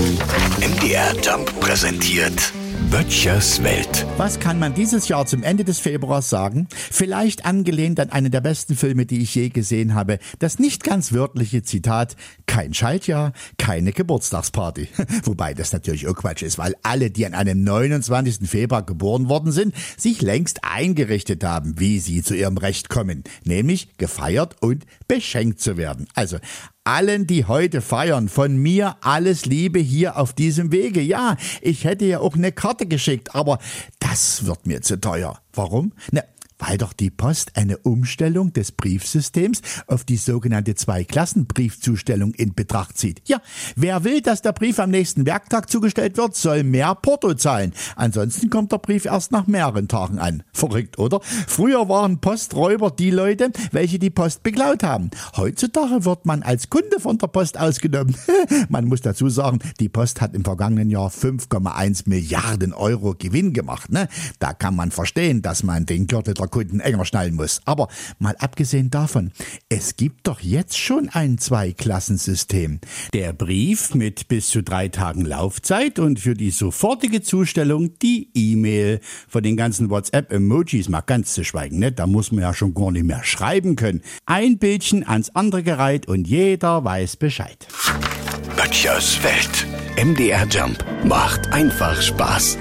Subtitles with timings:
[0.00, 2.54] MDR Jump präsentiert
[2.90, 4.06] Böttchers Welt.
[4.16, 6.66] Was kann man dieses Jahr zum Ende des Februars sagen?
[6.72, 10.18] Vielleicht angelehnt an einen der besten Filme, die ich je gesehen habe.
[10.38, 12.16] Das nicht ganz wörtliche Zitat,
[12.46, 14.88] kein Schaltjahr, keine Geburtstagsparty.
[15.24, 18.48] Wobei das natürlich auch Quatsch ist, weil alle, die an einem 29.
[18.48, 23.22] Februar geboren worden sind, sich längst eingerichtet haben, wie sie zu ihrem Recht kommen.
[23.44, 26.08] Nämlich gefeiert und beschenkt zu werden.
[26.14, 26.38] Also
[26.90, 31.00] allen, die heute feiern, von mir alles Liebe hier auf diesem Wege.
[31.00, 33.58] Ja, ich hätte ja auch eine Karte geschickt, aber
[34.00, 35.38] das wird mir zu teuer.
[35.52, 35.92] Warum?
[36.10, 36.22] Na,
[36.60, 43.22] weil doch die Post eine Umstellung des Briefsystems auf die sogenannte Zweiklassenbriefzustellung in Betracht zieht.
[43.26, 43.40] Ja,
[43.76, 47.72] wer will, dass der Brief am nächsten Werktag zugestellt wird, soll mehr Porto zahlen.
[47.96, 50.42] Ansonsten kommt der Brief erst nach mehreren Tagen an.
[50.52, 51.20] Verrückt, oder?
[51.22, 55.10] Früher waren Posträuber die Leute, welche die Post beklaut haben.
[55.36, 58.14] Heutzutage wird man als Kunde von der Post ausgenommen.
[58.68, 63.90] man muss dazu sagen, die Post hat im vergangenen Jahr 5,1 Milliarden Euro Gewinn gemacht.
[63.90, 64.08] Ne?
[64.38, 67.60] Da kann man verstehen, dass man den Gürtel der Kunden enger schnallen muss.
[67.64, 69.32] Aber mal abgesehen davon,
[69.68, 72.80] es gibt doch jetzt schon ein Zweiklassensystem.
[73.14, 79.00] Der Brief mit bis zu drei Tagen Laufzeit und für die sofortige Zustellung die E-Mail.
[79.28, 81.92] Von den ganzen WhatsApp-Emojis mal ganz zu schweigen, ne?
[81.92, 84.02] Da muss man ja schon gar nicht mehr schreiben können.
[84.26, 87.66] Ein Bildchen ans andere gereiht und jeder weiß Bescheid.
[88.56, 89.66] Böttchers Welt.
[89.96, 92.56] MDR Jump macht einfach Spaß.